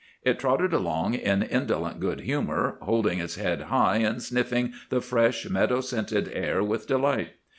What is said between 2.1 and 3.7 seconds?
humor, holding its head